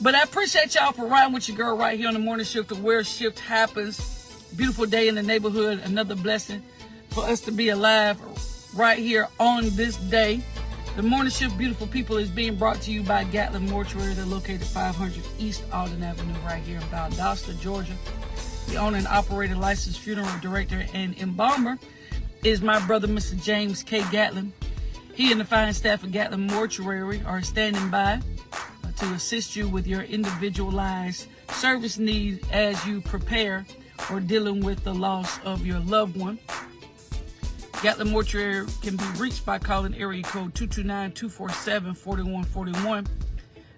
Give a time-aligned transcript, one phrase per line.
[0.00, 2.70] But I appreciate y'all for riding with your girl right here on the morning shift
[2.72, 4.44] of where shift happens.
[4.56, 5.80] Beautiful day in the neighborhood.
[5.84, 6.62] Another blessing
[7.10, 8.18] for us to be alive
[8.74, 10.42] right here on this day.
[10.96, 14.14] The morning shift, beautiful people, is being brought to you by Gatlin Mortuary.
[14.14, 17.94] They're located 500 East Alden Avenue, right here in Valdosta, Georgia.
[18.68, 21.78] The owner and operator, licensed funeral director, and embalmer
[22.44, 23.40] is my brother, Mr.
[23.42, 24.04] James K.
[24.10, 24.52] Gatlin.
[25.14, 28.20] He and the fine staff of Gatlin Mortuary are standing by
[28.96, 33.64] to assist you with your individualized service needs as you prepare
[34.10, 36.38] or dealing with the loss of your loved one.
[37.82, 43.06] Gatlin Mortuary can be reached by calling area code 229-247-4141.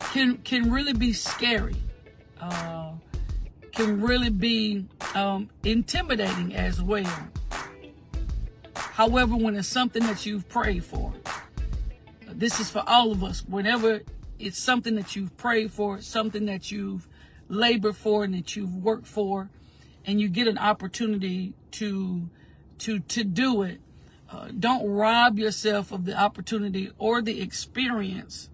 [0.00, 1.76] can can really be scary.
[2.40, 2.92] Uh,
[3.72, 7.28] can really be um, intimidating as well.
[8.96, 11.12] However, when it's something that you've prayed for,
[12.32, 13.44] this is for all of us.
[13.46, 14.00] Whenever
[14.38, 17.06] it's something that you've prayed for, something that you've
[17.46, 19.50] labored for, and that you've worked for,
[20.06, 22.30] and you get an opportunity to
[22.78, 23.82] to to do it,
[24.30, 28.48] uh, don't rob yourself of the opportunity or the experience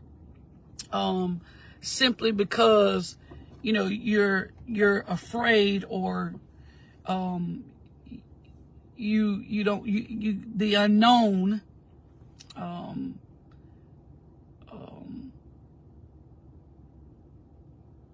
[0.92, 1.40] um,
[1.80, 3.16] simply because
[3.62, 6.34] you know you're you're afraid or
[7.06, 7.62] um,
[9.02, 11.60] you you don't you, you the unknown
[12.56, 13.18] um,
[14.70, 15.32] um,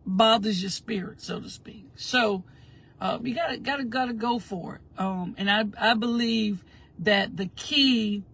[0.07, 1.87] bothers your spirit so to speak.
[1.97, 2.45] So
[3.01, 5.01] uh, you gotta gotta gotta go for it.
[5.01, 6.65] Um, and I I believe
[6.99, 8.25] that the key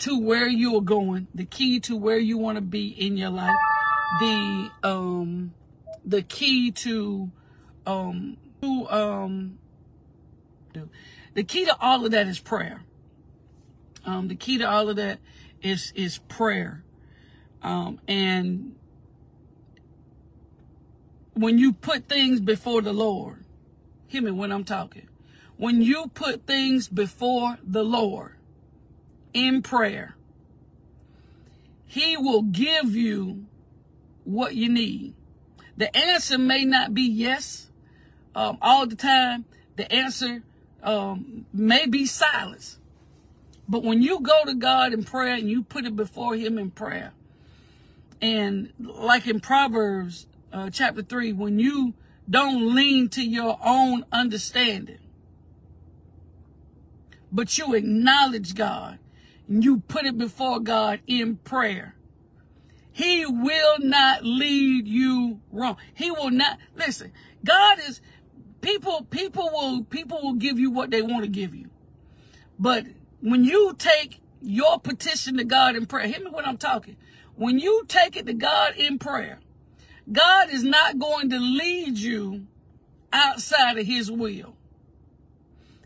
[0.00, 3.30] to where you are going, the key to where you want to be in your
[3.30, 3.56] life,
[4.20, 5.52] the um
[6.04, 7.30] the key to
[7.86, 9.58] um to um
[11.34, 12.82] the key to all of that is prayer.
[14.04, 15.18] Um the key to all of that
[15.62, 16.82] is is prayer.
[17.62, 18.74] Um and
[21.34, 23.44] when you put things before the Lord,
[24.08, 25.08] hear me when I'm talking
[25.58, 28.36] when you put things before the Lord
[29.34, 30.14] in prayer,
[31.84, 33.44] He will give you
[34.24, 35.14] what you need.
[35.76, 37.70] The answer may not be yes
[38.34, 39.44] um, all the time.
[39.76, 40.42] The answer
[40.82, 42.78] um, may be silence.
[43.68, 46.70] But when you go to God in prayer and you put it before Him in
[46.70, 47.12] prayer,
[48.20, 51.94] and like in Proverbs uh, chapter 3, when you
[52.28, 54.98] don't lean to your own understanding,
[57.30, 58.98] but you acknowledge God
[59.46, 61.94] and you put it before God in prayer.
[62.92, 65.76] He will not lead you wrong.
[65.94, 67.12] He will not listen.
[67.44, 68.00] God is
[68.60, 71.70] people people will people will give you what they want to give you.
[72.58, 72.86] But
[73.20, 76.96] when you take your petition to God in prayer, hear me when I'm talking.
[77.36, 79.38] When you take it to God in prayer,
[80.10, 82.46] God is not going to lead you
[83.12, 84.54] outside of his will.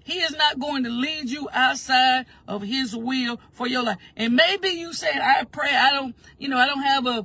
[0.04, 3.98] He is not going to lead you outside of his will for your life.
[4.16, 7.24] And maybe you say, I pray, I don't, you know, I don't have a,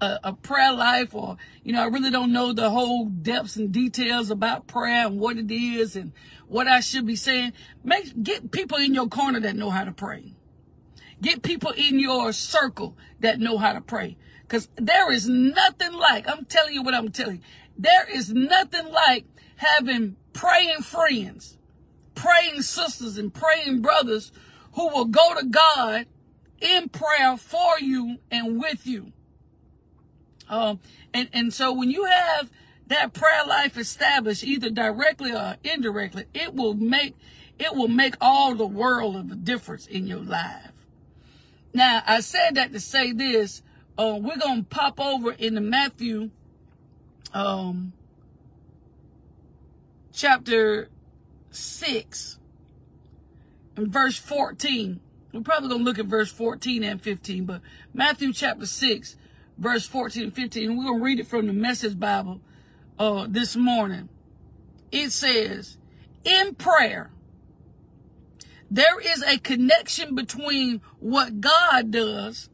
[0.00, 3.72] a, a, prayer life or, you know, I really don't know the whole depths and
[3.72, 6.12] details about prayer and what it is and
[6.46, 7.52] what I should be saying.
[7.82, 10.34] Make, get people in your corner that know how to pray.
[11.20, 14.16] Get people in your circle that know how to pray.
[14.46, 17.42] Cause there is nothing like, I'm telling you what I'm telling you.
[17.76, 21.58] There is nothing like having praying friends
[22.18, 24.32] praying sisters and praying brothers
[24.72, 26.06] who will go to God
[26.60, 29.12] in prayer for you and with you.
[30.48, 30.80] Um,
[31.12, 32.50] and, and so when you have
[32.86, 37.16] that prayer life established, either directly or indirectly, it will make,
[37.58, 40.72] it will make all the world of a difference in your life.
[41.74, 43.62] Now, I said that to say this,
[43.98, 46.30] uh, we're going to pop over into Matthew,
[47.34, 47.92] um,
[50.12, 50.88] chapter
[51.50, 52.38] 6
[53.76, 55.00] and verse 14.
[55.32, 57.60] We're probably going to look at verse 14 and 15, but
[57.92, 59.16] Matthew chapter 6,
[59.58, 60.76] verse 14 and 15.
[60.76, 62.40] We're going to read it from the Message Bible
[62.98, 64.08] uh, this morning.
[64.90, 65.76] It says,
[66.24, 67.10] in prayer,
[68.70, 72.48] there is a connection between what God does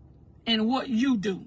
[0.46, 1.46] and what you do.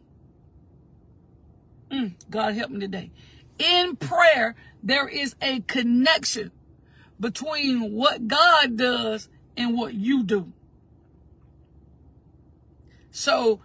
[1.92, 3.12] Mm, God help me today.
[3.60, 6.52] In prayer, there is a connection
[7.20, 10.52] between what God does and what you do.
[13.10, 13.62] So,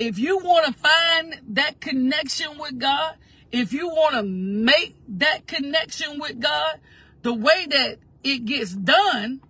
[0.00, 3.16] if you want to find that connection with God,
[3.52, 6.80] if you want to make that connection with God,
[7.20, 9.42] the way that it gets done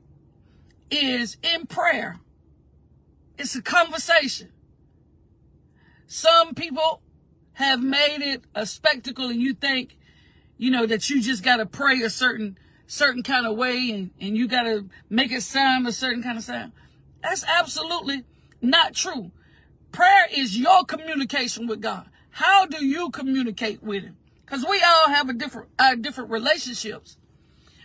[0.91, 2.17] is in prayer.
[3.39, 4.51] It's a conversation.
[6.09, 7.01] Some people
[7.53, 9.97] have made it a spectacle and you think,
[10.59, 12.59] you know, that you just got to pray a certain
[12.89, 16.37] certain kind of way and, and you got to make it sound a certain kind
[16.37, 16.73] of sound.
[17.23, 18.25] That's absolutely
[18.61, 19.31] not true.
[19.93, 22.09] Prayer is your communication with God.
[22.31, 24.17] How do you communicate with him?
[24.45, 27.17] Because we all have a different our different relationships.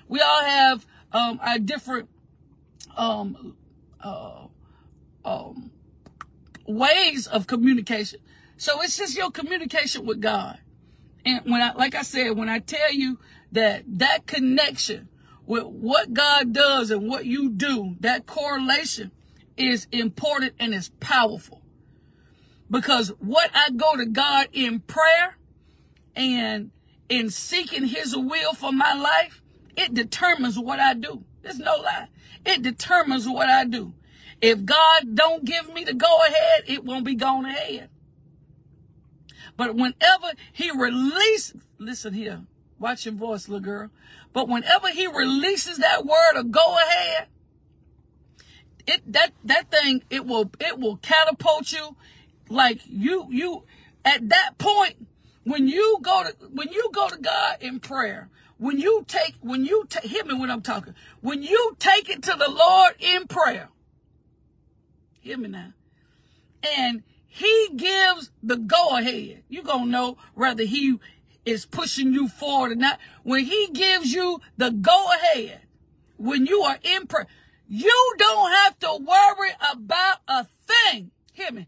[0.07, 2.09] We all have um, our different
[2.95, 3.55] um,
[4.01, 4.47] uh,
[5.23, 5.71] um,
[6.67, 8.19] ways of communication.
[8.57, 10.59] So it's just your communication with God.
[11.25, 13.19] And when I, like I said, when I tell you
[13.51, 15.09] that that connection
[15.45, 19.11] with what God does and what you do, that correlation
[19.57, 21.61] is important and is powerful.
[22.69, 25.37] Because what I go to God in prayer
[26.15, 26.71] and
[27.09, 29.41] in seeking his will for my life,
[29.75, 31.23] it determines what I do.
[31.41, 32.07] There's no lie.
[32.45, 33.93] It determines what I do.
[34.41, 37.89] If God don't give me the go ahead, it won't be going ahead.
[39.57, 42.41] But whenever he releases, listen here,
[42.79, 43.89] watch your voice, little girl.
[44.33, 47.27] But whenever he releases that word of go ahead,
[48.87, 51.95] it that that thing it will it will catapult you
[52.49, 53.63] like you you
[54.03, 55.07] at that point
[55.43, 59.65] when you go to when you go to God in prayer when you take, when
[59.65, 60.95] you take, hear me when I'm talking.
[61.21, 63.69] When you take it to the Lord in prayer,
[65.19, 65.73] hear me now,
[66.77, 70.97] and He gives the go ahead, you're going to know whether He
[71.45, 72.99] is pushing you forward or not.
[73.23, 75.61] When He gives you the go ahead,
[76.17, 77.27] when you are in prayer,
[77.67, 81.11] you don't have to worry about a thing.
[81.33, 81.67] Hear me.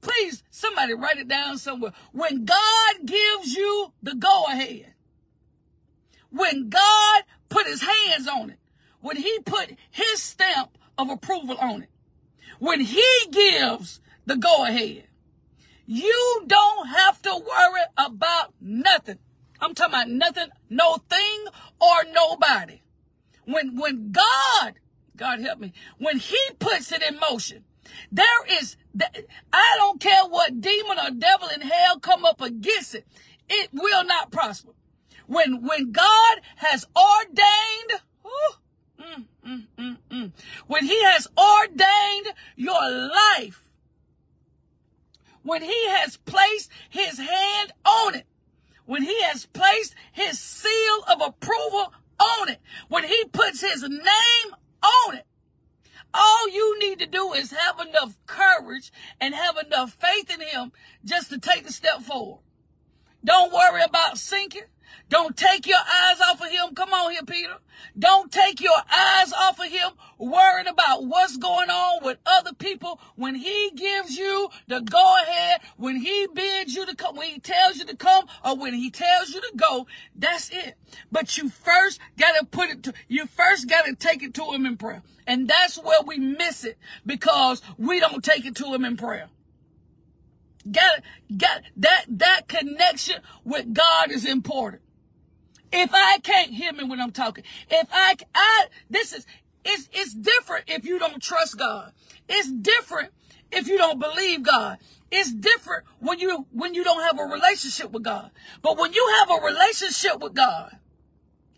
[0.00, 1.92] Please, somebody write it down somewhere.
[2.12, 4.94] When God gives you the go ahead,
[6.30, 8.58] when God put his hands on it,
[9.00, 11.90] when he put his stamp of approval on it,
[12.58, 15.04] when he gives the go ahead,
[15.86, 19.18] you don't have to worry about nothing.
[19.60, 21.44] I'm talking about nothing, no thing
[21.80, 22.82] or nobody.
[23.44, 24.74] When, when God,
[25.16, 27.64] God help me, when he puts it in motion,
[28.10, 28.76] there is,
[29.52, 33.06] I don't care what demon or devil in hell come up against it.
[33.48, 34.72] It will not prosper.
[35.26, 40.32] When, when God has ordained, mm, mm, mm, mm,
[40.66, 43.68] when he has ordained your life,
[45.42, 48.26] when he has placed his hand on it,
[48.84, 54.54] when he has placed his seal of approval on it, when he puts his name
[54.82, 55.26] on it,
[56.14, 60.72] all you need to do is have enough courage and have enough faith in him
[61.04, 62.40] just to take the step forward.
[63.24, 64.62] Don't worry about sinking.
[65.08, 66.74] Don't take your eyes off of him.
[66.74, 67.56] Come on here, Peter.
[67.98, 73.00] Don't take your eyes off of him worrying about what's going on with other people.
[73.16, 77.40] When he gives you the go ahead, when he bids you to come, when he
[77.40, 80.76] tells you to come, or when he tells you to go, that's it.
[81.10, 84.76] But you first gotta put it to, you first gotta take it to him in
[84.76, 85.02] prayer.
[85.26, 89.28] And that's where we miss it because we don't take it to him in prayer.
[90.70, 91.00] Got
[91.36, 94.82] got that that connection with God is important.
[95.72, 99.26] If I can't hear me when I'm talking, if I I this is
[99.64, 101.92] it's it's different if you don't trust God.
[102.28, 103.12] It's different
[103.52, 104.78] if you don't believe God.
[105.10, 108.30] It's different when you when you don't have a relationship with God.
[108.62, 110.76] But when you have a relationship with God,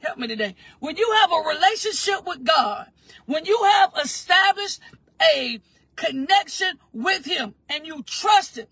[0.00, 0.55] help me today.
[0.79, 2.87] When you have a relationship with God,
[3.26, 4.81] when you have established
[5.21, 5.61] a
[5.97, 8.67] connection with him and you trust him,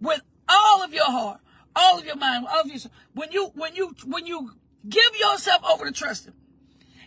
[0.00, 1.40] with all of your heart,
[1.74, 2.78] all of your mind, all of your
[3.14, 4.52] when you when you when you
[4.86, 6.34] give yourself over to trust him.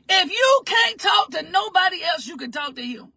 [0.10, 3.14] If you can't talk to nobody else, you can talk to him.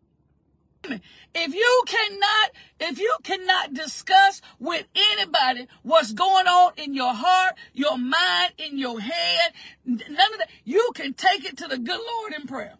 [1.34, 7.54] If you cannot, if you cannot discuss with anybody what's going on in your heart,
[7.72, 9.52] your mind, in your head,
[9.84, 12.74] none of that, you can take it to the good Lord in prayer.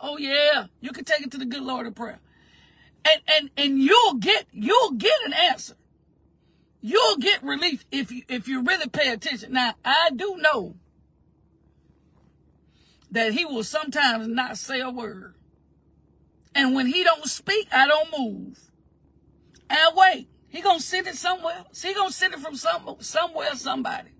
[0.00, 2.20] Oh yeah, you can take it to the good Lord in prayer.
[3.04, 5.74] And and and you'll get you'll get an answer.
[6.80, 9.52] You'll get relief if you if you really pay attention.
[9.52, 10.76] Now, I do know
[13.10, 15.34] that he will sometimes not say a word.
[16.54, 18.58] And when he don't speak, I don't move.
[19.68, 21.64] And wait, he gonna send it somewhere.
[21.80, 24.10] He gonna send it from some somewhere, somebody.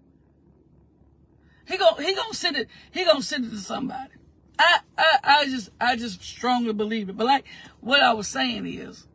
[1.67, 2.69] He gonna he gonna send it.
[2.91, 4.13] He gonna send it to somebody.
[4.59, 7.17] I I I just I just strongly believe it.
[7.17, 7.45] But like
[7.81, 9.07] what I was saying is,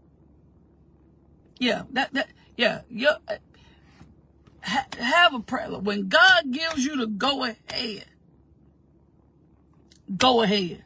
[1.60, 3.10] yeah, that that yeah, you
[4.64, 5.70] ha, have a prayer.
[5.70, 8.06] When God gives you the go ahead,
[10.18, 10.84] go ahead.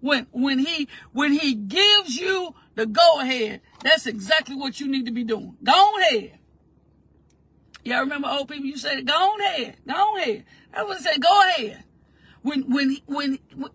[0.00, 5.06] When when he when he gives you the go ahead, that's exactly what you need
[5.06, 5.56] to be doing.
[5.62, 6.38] Go ahead.
[7.84, 8.66] Y'all remember old people?
[8.66, 11.84] You said, "Go ahead, go ahead." I would say, "Go ahead."
[12.42, 13.70] When when when, when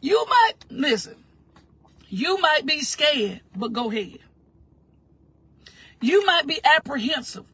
[0.00, 1.16] you might listen,
[2.08, 4.18] you might be scared, but go ahead.
[6.00, 7.44] You might be apprehensive.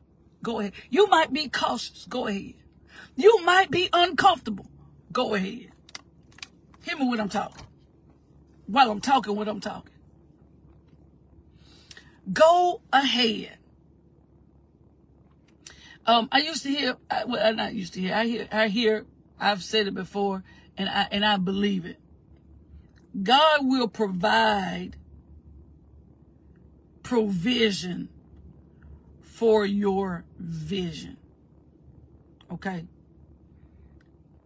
[0.42, 0.72] Go ahead.
[0.90, 2.06] You might be cautious.
[2.08, 2.54] Go ahead.
[3.16, 4.66] You might be uncomfortable.
[5.12, 5.70] Go ahead.
[6.82, 7.66] Hear me when I'm talking.
[8.66, 9.92] While I'm talking, what I'm talking.
[12.32, 13.58] Go ahead.
[16.04, 19.06] Um, I used to hear, I, well, not used to hear, I hear, I hear,
[19.40, 20.44] I've said it before,
[20.76, 21.98] and I, and I believe it.
[23.20, 24.96] God will provide
[27.02, 28.08] provision
[29.36, 31.18] for your vision.
[32.50, 32.86] Okay?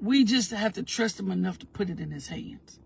[0.01, 2.81] We just have to trust him enough to put it in his hands.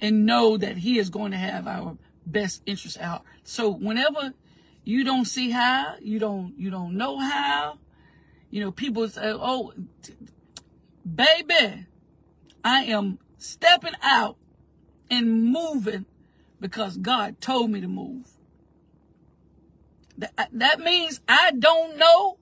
[0.00, 3.24] And know that he is going to have our best interest out.
[3.42, 4.32] So whenever
[4.84, 7.78] you don't see how, you don't you don't know how,
[8.50, 9.72] you know, people say, "Oh,
[11.04, 11.86] baby,
[12.62, 14.36] I am stepping out
[15.10, 16.06] and moving
[16.60, 18.39] because God told me to move."
[20.52, 22.38] That, means I don't know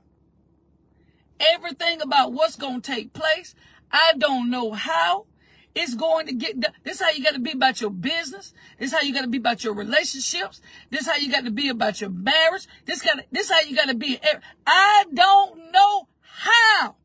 [1.39, 3.55] everything about what's going to take place.
[3.91, 5.27] I don't know how
[5.75, 6.73] it's going to get done.
[6.83, 8.53] This is how you got to be about your business.
[8.79, 10.61] This is how you got to be about your relationships.
[10.91, 12.67] This is how you got to be about your marriage.
[12.85, 14.19] This got this is how you got to be.
[14.67, 16.97] I don't know how.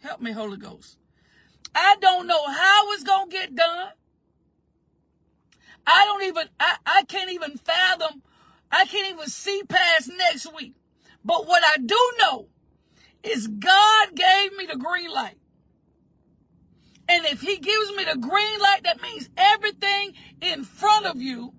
[0.00, 0.96] Help me, Holy Ghost.
[1.74, 3.88] I don't know how it's going to get done.
[5.86, 8.22] I don't even, I, I can't even fathom
[8.70, 10.74] I can't even see past next week.
[11.24, 12.48] But what I do know
[13.22, 15.38] is God gave me the green light.
[17.08, 21.52] And if he gives me the green light, that means everything in front of you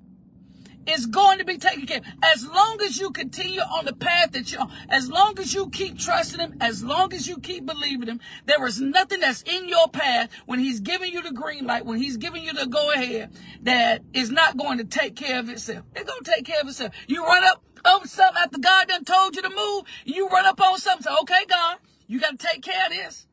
[0.88, 2.06] is going to be taken care of.
[2.24, 5.70] As long as you continue on the path that you're on, as long as you
[5.70, 9.67] keep trusting him, as long as you keep believing him, there is nothing that's in
[9.67, 12.91] your path when he's giving you the green light, when he's giving you the go
[12.91, 13.32] ahead,
[13.63, 15.84] that is not going to take care of itself.
[15.96, 16.94] It's going to take care of itself.
[17.08, 20.60] You run up on something after God done told you to move, you run up
[20.62, 21.77] on something, say, okay, God,
[22.08, 23.27] you got to take care of this.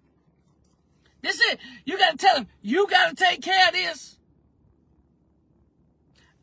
[1.23, 1.61] This is it.
[1.85, 4.19] You got to tell him, you got to take care of this.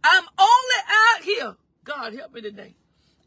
[0.03, 1.55] I'm only out here.
[1.84, 2.75] God help me today.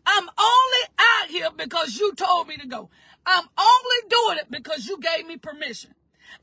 [0.07, 2.91] I'm only out here because you told me to go.
[3.27, 5.95] I'm only doing it because you gave me permission.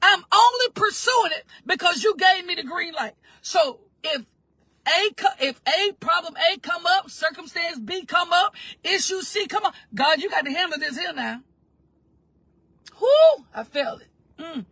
[0.01, 3.13] I'm only pursuing it because you gave me the green light.
[3.41, 4.25] So if
[4.88, 9.75] a if A problem A come up, circumstance B come up, issue C come up,
[9.93, 11.41] God, you got to handle this here now.
[13.00, 14.07] Whoo, I felt it.
[14.39, 14.65] Mm.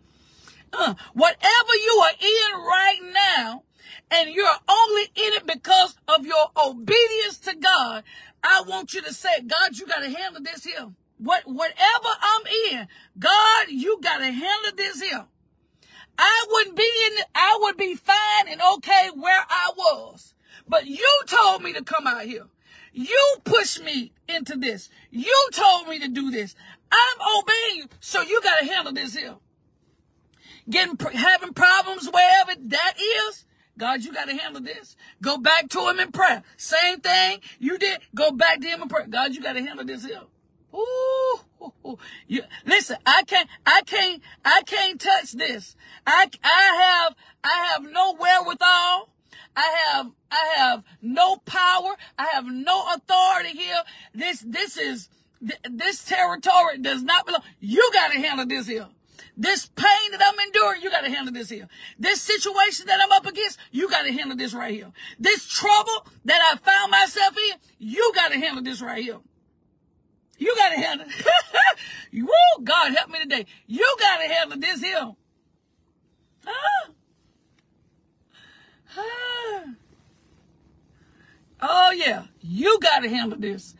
[0.71, 3.63] Uh, whatever you are in right now,
[4.12, 8.03] and you're only in it because of your obedience to God,
[8.43, 10.89] I want you to say, God, you got to handle this here.
[11.17, 15.25] What, whatever I'm in, God, you got to handle this here.
[16.17, 20.34] I wouldn't be in, I would be fine and okay where I was.
[20.67, 22.46] But you told me to come out here.
[22.93, 24.89] You pushed me into this.
[25.12, 26.55] You told me to do this.
[26.91, 27.86] I'm obeying you.
[28.00, 29.36] So you got to handle this here.
[30.69, 33.46] Getting, having problems wherever that is,
[33.79, 34.98] God, you got to handle this.
[35.21, 36.43] Go back to him in prayer.
[36.57, 38.00] Same thing you did.
[38.13, 39.07] Go back to him in prayer.
[39.07, 40.21] God, you got to handle this here.
[40.75, 41.98] Ooh.
[42.27, 45.75] You, listen, I can't, I can't, I can't touch this.
[46.05, 49.09] I, I have, I have no wherewithal.
[49.55, 51.95] I have, I have no power.
[52.17, 53.81] I have no authority here.
[54.13, 55.09] This, this is,
[55.41, 57.43] this territory does not belong.
[57.59, 58.88] You got to handle this here.
[59.38, 61.67] This pain that I'm enduring, you got to handle this here.
[61.97, 64.91] This situation that I'm up against, you got to handle this right here.
[65.19, 69.19] This trouble that I found myself in, you got to handle this right here.
[70.38, 71.07] You got to handle.
[72.13, 73.45] Woo, God help me today.
[73.67, 75.11] You got to handle this here.
[76.47, 76.89] Ah.
[78.97, 79.63] Ah.
[81.61, 83.75] Oh yeah, you got to handle this.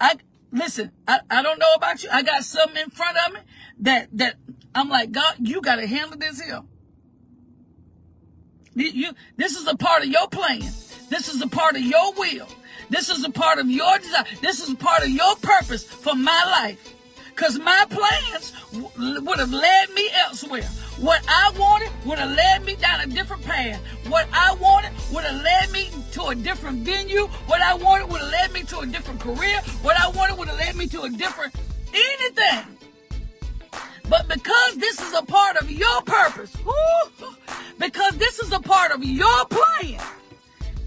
[0.00, 0.16] I
[0.52, 0.92] listen.
[1.06, 2.10] I, I don't know about you.
[2.12, 3.40] I got something in front of me
[3.80, 4.36] that that
[4.74, 5.36] I'm like God.
[5.40, 6.62] You got to handle this here.
[8.74, 10.60] You, this is a part of your plan.
[11.08, 12.46] This is a part of your will.
[12.88, 14.24] This is a part of your desire.
[14.40, 16.94] This is a part of your purpose for my life.
[17.30, 20.68] Because my plans w- would have led me elsewhere.
[20.98, 23.80] What I wanted would have led me down a different path.
[24.08, 27.26] What I wanted would have led me to a different venue.
[27.46, 29.60] What I wanted would have led me to a different career.
[29.82, 31.54] What I wanted would have led me to a different
[31.94, 32.79] anything.
[34.10, 36.52] But because this is a part of your purpose,
[37.78, 40.02] because this is a part of your plan,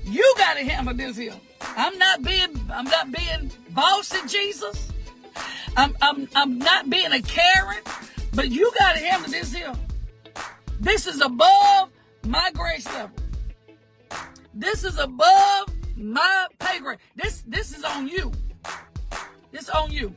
[0.03, 1.33] you got to handle this here.
[1.61, 4.89] I'm not being, I'm not being bossy, Jesus.
[5.77, 7.81] I'm, I'm, I'm not being a Karen,
[8.33, 9.73] but you got to handle this here.
[10.81, 11.91] This is above
[12.27, 13.15] my grace level.
[14.53, 16.99] This is above my pay grade.
[17.15, 18.33] This, this is on you.
[19.53, 20.13] This on you.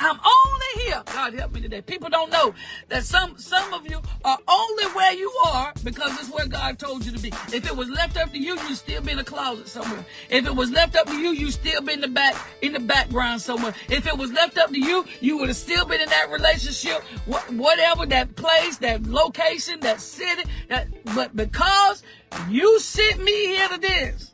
[0.00, 1.02] I'm only here.
[1.06, 1.80] God help me today.
[1.80, 2.54] People don't know
[2.88, 7.04] that some some of you are only where you are because it's where God told
[7.04, 7.28] you to be.
[7.52, 10.04] If it was left up to you, you'd still be in a closet somewhere.
[10.28, 12.80] If it was left up to you, you'd still be in the back in the
[12.80, 13.74] background somewhere.
[13.88, 17.02] If it was left up to you, you would have still been in that relationship,
[17.50, 20.44] whatever that place, that location, that city.
[20.68, 22.02] That, but because
[22.48, 24.32] you sent me here to this,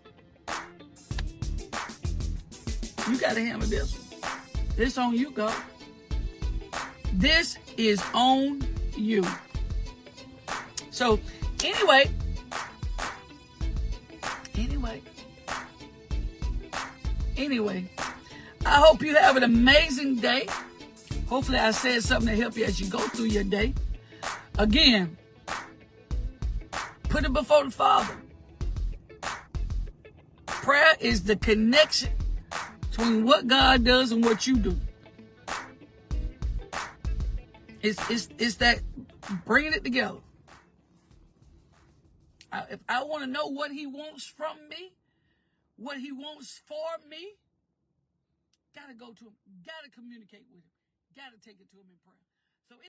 [3.08, 3.99] you got to handle this.
[4.80, 5.54] This on you, God.
[7.12, 9.22] This is on you.
[10.90, 11.20] So,
[11.62, 12.10] anyway,
[14.54, 15.02] anyway,
[17.36, 17.90] anyway,
[18.64, 20.48] I hope you have an amazing day.
[21.28, 23.74] Hopefully, I said something to help you as you go through your day.
[24.56, 25.18] Again,
[27.10, 28.16] put it before the Father.
[30.46, 32.12] Prayer is the connection
[33.00, 34.76] between what God does and what you do.
[37.82, 38.80] It's, it's, it's that
[39.46, 40.18] bringing it together.
[42.52, 44.92] I, if I want to know what he wants from me,
[45.76, 47.36] what he wants for me,
[48.74, 49.32] gotta go to him,
[49.64, 50.70] gotta communicate with him,
[51.16, 52.19] gotta take it to him in prayer.